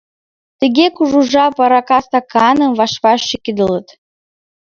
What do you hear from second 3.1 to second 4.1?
шӱкедылыт.